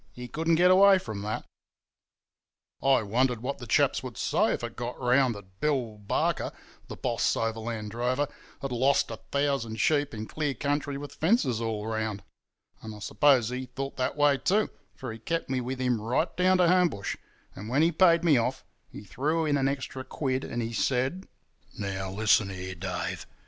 [0.13, 1.45] He couldn't get away from that.
[2.81, 6.51] "I wondered what the chaps would say if it got round that Bill Barker,
[6.87, 8.27] the boss overland drover,
[8.63, 12.23] had lost a thousand sheep in clear country with fences all round;
[12.81, 16.35] and I suppose he thought that way too, for he kept me with him right
[16.35, 17.15] down to Homebush,
[17.55, 21.27] and when he paid me off he threw in an extra quid, and he said:
[21.77, 23.27] "'Now, listen here, Dave!